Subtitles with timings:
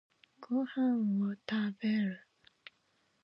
[0.39, 0.77] ご飯
[1.23, 2.27] を食べる。